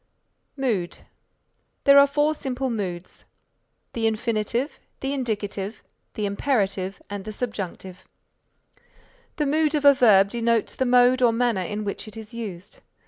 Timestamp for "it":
12.07-12.17